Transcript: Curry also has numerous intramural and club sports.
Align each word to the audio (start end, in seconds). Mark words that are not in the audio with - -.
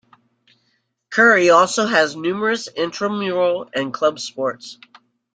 Curry 1.11 1.51
also 1.51 1.85
has 1.85 2.15
numerous 2.15 2.67
intramural 2.67 3.69
and 3.71 3.93
club 3.93 4.17
sports. 4.19 4.79